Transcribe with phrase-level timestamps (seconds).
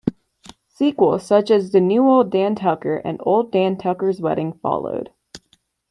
[0.67, 5.11] Sequels such as "De New Ole Dan Tucker" and "Old Dan Tucker's Wedding" followed.